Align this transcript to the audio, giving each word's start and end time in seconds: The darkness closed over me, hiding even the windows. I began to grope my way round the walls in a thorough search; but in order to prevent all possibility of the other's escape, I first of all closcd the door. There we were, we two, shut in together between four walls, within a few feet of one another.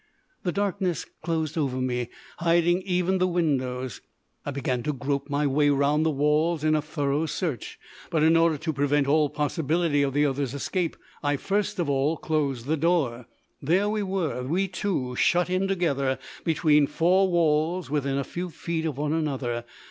The 0.41 0.51
darkness 0.51 1.05
closed 1.21 1.59
over 1.59 1.79
me, 1.79 2.09
hiding 2.39 2.81
even 2.87 3.19
the 3.19 3.27
windows. 3.27 4.01
I 4.43 4.49
began 4.49 4.81
to 4.81 4.93
grope 4.93 5.29
my 5.29 5.45
way 5.45 5.69
round 5.69 6.03
the 6.03 6.09
walls 6.09 6.63
in 6.63 6.73
a 6.73 6.81
thorough 6.81 7.27
search; 7.27 7.77
but 8.09 8.23
in 8.23 8.35
order 8.35 8.57
to 8.57 8.73
prevent 8.73 9.05
all 9.05 9.29
possibility 9.29 10.01
of 10.01 10.15
the 10.15 10.25
other's 10.25 10.55
escape, 10.55 10.97
I 11.21 11.37
first 11.37 11.77
of 11.77 11.87
all 11.87 12.17
closcd 12.17 12.65
the 12.65 12.77
door. 12.77 13.27
There 13.61 13.89
we 13.91 14.01
were, 14.01 14.41
we 14.41 14.67
two, 14.67 15.15
shut 15.17 15.51
in 15.51 15.67
together 15.67 16.17
between 16.43 16.87
four 16.87 17.29
walls, 17.29 17.91
within 17.91 18.17
a 18.17 18.23
few 18.23 18.49
feet 18.49 18.87
of 18.87 18.97
one 18.97 19.13
another. 19.13 19.65